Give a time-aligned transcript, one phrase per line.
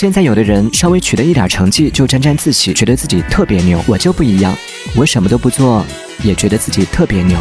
[0.00, 4.56] 现在有的人稍微取得一点成绩就沾沾自喜觉得自己特别牛我就不一样
[4.96, 5.84] 我什么都不做
[6.24, 7.38] 也觉得自己特别牛。